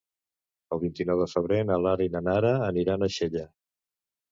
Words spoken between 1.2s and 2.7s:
de febrer na Lara i na Nara